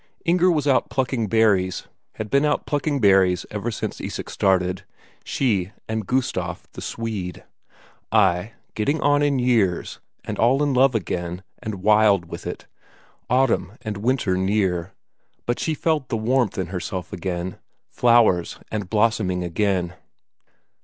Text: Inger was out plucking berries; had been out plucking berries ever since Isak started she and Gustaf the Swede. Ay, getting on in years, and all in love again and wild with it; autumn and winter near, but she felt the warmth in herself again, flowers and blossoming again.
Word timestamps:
Inger 0.25 0.49
was 0.49 0.65
out 0.65 0.89
plucking 0.89 1.27
berries; 1.27 1.87
had 2.15 2.31
been 2.31 2.43
out 2.43 2.65
plucking 2.65 2.99
berries 3.01 3.45
ever 3.51 3.69
since 3.69 4.01
Isak 4.01 4.31
started 4.31 4.83
she 5.23 5.73
and 5.87 6.07
Gustaf 6.07 6.63
the 6.73 6.81
Swede. 6.81 7.43
Ay, 8.11 8.53
getting 8.73 8.99
on 9.01 9.21
in 9.21 9.37
years, 9.37 9.99
and 10.25 10.39
all 10.39 10.63
in 10.63 10.73
love 10.73 10.95
again 10.95 11.43
and 11.59 11.83
wild 11.83 12.25
with 12.25 12.47
it; 12.47 12.65
autumn 13.29 13.73
and 13.83 13.97
winter 13.97 14.35
near, 14.35 14.91
but 15.45 15.59
she 15.59 15.75
felt 15.75 16.09
the 16.09 16.17
warmth 16.17 16.57
in 16.57 16.69
herself 16.73 17.13
again, 17.13 17.59
flowers 17.91 18.57
and 18.71 18.89
blossoming 18.89 19.43
again. 19.43 19.93